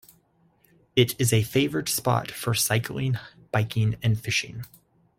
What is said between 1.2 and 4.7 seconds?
is a favoured spot for cycling, biking and fishing.